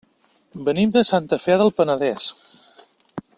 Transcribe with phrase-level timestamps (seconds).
[0.69, 2.31] Venim de Santa Fe del Penedès.